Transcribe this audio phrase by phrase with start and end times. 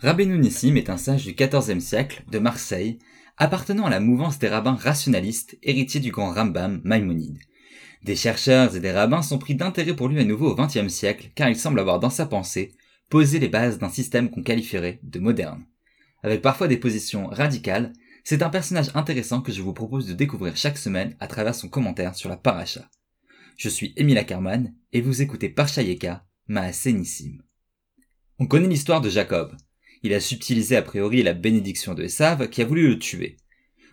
[0.00, 3.00] Rabbeinu Nissim est un sage du XIVe siècle de Marseille,
[3.36, 7.40] appartenant à la mouvance des rabbins rationalistes, héritiers du grand Rambam Maïmonide.
[8.04, 11.32] Des chercheurs et des rabbins sont pris d'intérêt pour lui à nouveau au XXe siècle,
[11.34, 12.76] car il semble avoir dans sa pensée
[13.10, 15.66] posé les bases d'un système qu'on qualifierait de moderne.
[16.22, 17.92] Avec parfois des positions radicales,
[18.22, 21.68] c'est un personnage intéressant que je vous propose de découvrir chaque semaine à travers son
[21.68, 22.88] commentaire sur la paracha.
[23.56, 27.38] Je suis Émile Ackerman et vous écoutez Parchayeka, Maasé Nissim.
[28.38, 29.56] On connaît l'histoire de Jacob,
[30.02, 33.36] il a subtilisé a priori la bénédiction de Esav qui a voulu le tuer.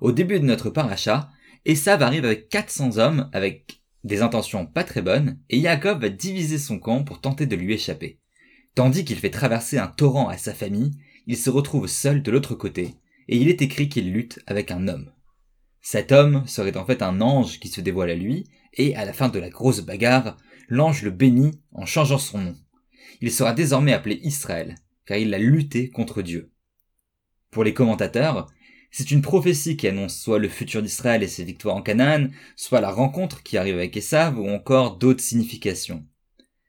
[0.00, 1.30] Au début de notre paracha,
[1.64, 6.58] Esav arrive avec 400 hommes avec des intentions pas très bonnes et Jacob va diviser
[6.58, 8.18] son camp pour tenter de lui échapper.
[8.74, 10.92] Tandis qu'il fait traverser un torrent à sa famille,
[11.26, 12.94] il se retrouve seul de l'autre côté
[13.28, 15.12] et il est écrit qu'il lutte avec un homme.
[15.82, 19.12] Cet homme serait en fait un ange qui se dévoile à lui et à la
[19.12, 20.36] fin de la grosse bagarre,
[20.68, 22.56] l'ange le bénit en changeant son nom.
[23.20, 24.76] Il sera désormais appelé Israël
[25.10, 26.52] car il a lutté contre Dieu.
[27.50, 28.46] Pour les commentateurs,
[28.92, 32.80] c'est une prophétie qui annonce soit le futur d'Israël et ses victoires en Canaan, soit
[32.80, 36.06] la rencontre qui arrive avec Esav, ou encore d'autres significations.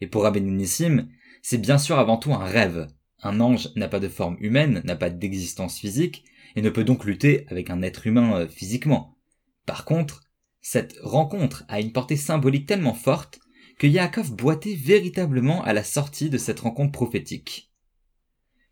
[0.00, 1.08] Et pour Nissim,
[1.42, 2.86] c'est bien sûr avant tout un rêve.
[3.22, 6.24] Un ange n'a pas de forme humaine, n'a pas d'existence physique,
[6.56, 9.18] et ne peut donc lutter avec un être humain euh, physiquement.
[9.66, 10.22] Par contre,
[10.62, 13.40] cette rencontre a une portée symbolique tellement forte
[13.78, 17.71] que Yaakov boitait véritablement à la sortie de cette rencontre prophétique.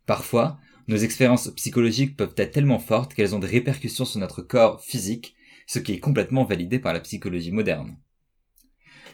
[0.05, 4.81] Parfois, nos expériences psychologiques peuvent être tellement fortes qu'elles ont des répercussions sur notre corps
[4.81, 5.35] physique,
[5.67, 7.97] ce qui est complètement validé par la psychologie moderne.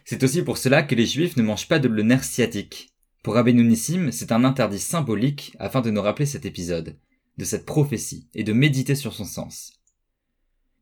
[0.06, 2.94] C'est aussi pour cela que les juifs ne mangent pas de le nerf sciatique.
[3.24, 6.98] Pour Rabbeinu c'est un interdit symbolique afin de nous rappeler cet épisode,
[7.38, 9.74] de cette prophétie, et de méditer sur son sens.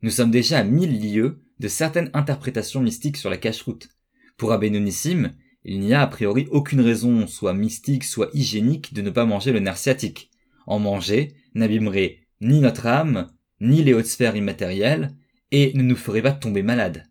[0.03, 3.89] Nous sommes déjà à mille lieues de certaines interprétations mystiques sur la cache-route.
[4.37, 5.33] Pour Rabbeinu Nissim,
[5.65, 9.51] il n'y a a priori aucune raison, soit mystique, soit hygiénique, de ne pas manger
[9.51, 10.29] le nerf sciatique.
[10.67, 15.15] En manger n'abîmerait ni notre âme, ni les hautes sphères immatérielles,
[15.51, 17.07] et ne nous ferait pas tomber malade.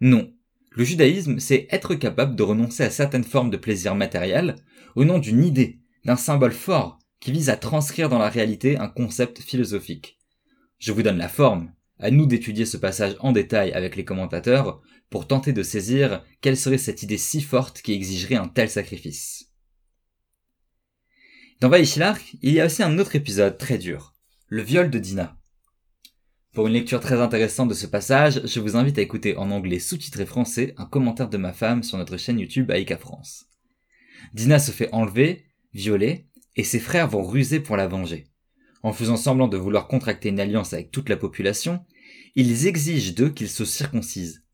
[0.00, 0.32] Non.
[0.70, 4.56] Le judaïsme, c'est être capable de renoncer à certaines formes de plaisir matériel
[4.96, 8.88] au nom d'une idée, d'un symbole fort qui vise à transcrire dans la réalité un
[8.88, 10.18] concept philosophique.
[10.78, 14.82] Je vous donne la forme, à nous d'étudier ce passage en détail avec les commentateurs
[15.10, 19.50] pour tenter de saisir quelle serait cette idée si forte qui exigerait un tel sacrifice.
[21.60, 24.14] Dans Vaishlar, il y a aussi un autre épisode très dur,
[24.48, 25.38] le viol de Dina.
[26.52, 29.78] Pour une lecture très intéressante de ce passage, je vous invite à écouter en anglais
[29.78, 33.46] sous-titré français un commentaire de ma femme sur notre chaîne YouTube Aïka France.
[34.34, 38.26] Dina se fait enlever, violer, et ses frères vont ruser pour la venger.
[38.84, 41.86] En faisant semblant de vouloir contracter une alliance avec toute la population,
[42.34, 44.44] ils exigent d'eux qu'ils se circoncisent.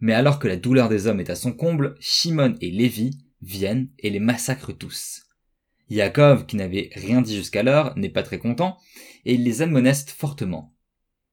[0.00, 3.88] Mais alors que la douleur des hommes est à son comble, Shimon et Lévi viennent
[3.98, 5.22] et les massacrent tous.
[5.88, 8.76] Yaakov, qui n'avait rien dit jusqu'alors, n'est pas très content,
[9.24, 10.76] et il les admoneste fortement.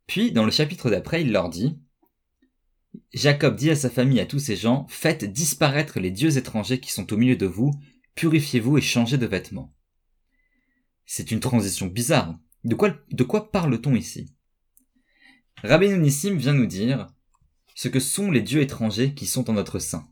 [0.07, 1.77] Puis, dans le chapitre d'après, il leur dit
[3.13, 6.93] Jacob dit à sa famille, à tous ces gens, faites disparaître les dieux étrangers qui
[6.93, 7.71] sont au milieu de vous,
[8.15, 9.75] purifiez-vous et changez de vêtements.
[11.05, 12.39] C'est une transition bizarre.
[12.65, 12.73] De
[13.23, 14.33] quoi, parle-t-on ici?
[15.63, 17.07] Rabbi Nissim vient nous dire
[17.75, 20.07] ce que sont les dieux étrangers qui sont en notre sein.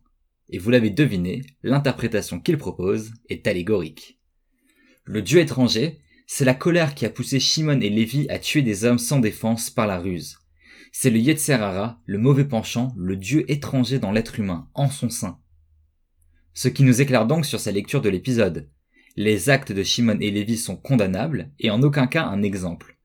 [0.50, 4.20] Et vous l'avez deviné, l'interprétation qu'il propose est allégorique.
[5.04, 8.86] Le dieu étranger, c'est la colère qui a poussé Shimon et Lévi à tuer des
[8.86, 10.38] hommes sans défense par la ruse.
[10.92, 15.40] C'est le Yetzerara, le mauvais penchant, le dieu étranger dans l'être humain, en son sein.
[16.54, 18.70] Ce qui nous éclaire donc sur sa lecture de l'épisode.
[19.16, 22.98] Les actes de Shimon et Lévi sont condamnables et en aucun cas un exemple.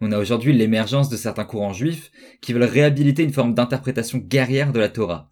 [0.00, 4.72] On a aujourd'hui l'émergence de certains courants juifs qui veulent réhabiliter une forme d'interprétation guerrière
[4.72, 5.28] de la Torah.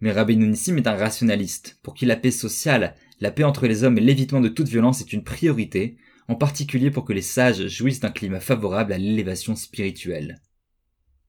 [0.00, 3.82] Mais Rabbi Nissim est un rationaliste, pour qui la paix sociale, la paix entre les
[3.84, 5.96] hommes et l'évitement de toute violence est une priorité,
[6.28, 10.42] en particulier pour que les sages jouissent d'un climat favorable à l'élévation spirituelle.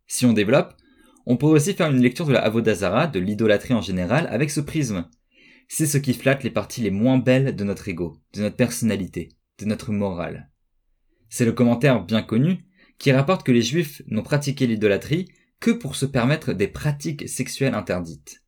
[0.07, 0.75] Si on développe,
[1.25, 4.59] on pourrait aussi faire une lecture de la Avodazara, de l'idolâtrie en général, avec ce
[4.59, 5.06] prisme.
[5.74, 9.30] C'est ce qui flatte les parties les moins belles de notre ego, de notre personnalité,
[9.58, 10.52] de notre morale.
[11.30, 12.66] C'est le commentaire bien connu
[12.98, 15.30] qui rapporte que les juifs n'ont pratiqué l'idolâtrie
[15.62, 18.44] que pour se permettre des pratiques sexuelles interdites.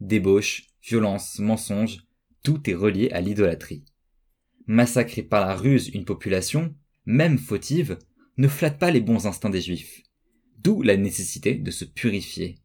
[0.00, 2.08] Débauche, violence, mensonge,
[2.42, 3.84] tout est relié à l'idolâtrie.
[4.66, 6.74] Massacrer par la ruse une population,
[7.06, 8.00] même fautive,
[8.36, 10.02] ne flatte pas les bons instincts des juifs.
[10.58, 12.58] D'où la nécessité de se purifier.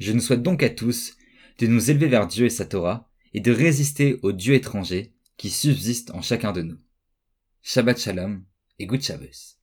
[0.00, 1.14] Je nous souhaite donc à tous
[1.58, 5.50] de nous élever vers Dieu et sa Torah et de résister aux dieux étrangers qui
[5.50, 6.78] subsistent en chacun de nous.
[7.62, 8.44] Shabbat Shalom
[8.78, 9.57] et Good Shabbos.